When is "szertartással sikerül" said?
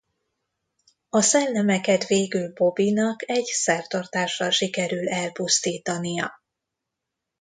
3.45-5.09